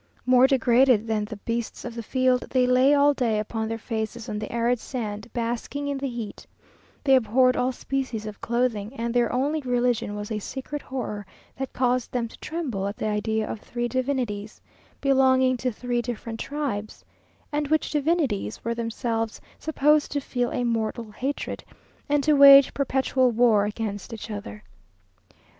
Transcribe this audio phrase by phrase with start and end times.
[0.25, 4.27] More degraded than the beasts of the field, they lay all day upon their faces
[4.27, 6.47] on the arid sand, basking in the heat;
[7.03, 11.23] they abhorred all species of clothing, and their only religion was a secret horror
[11.59, 14.59] that caused them to tremble at the idea of three divinities,
[15.01, 17.05] belonging to three different tribes,
[17.51, 21.63] and which divinities were themselves supposed to feel a mortal hatred,
[22.09, 24.63] and to wage perpetual war against each other.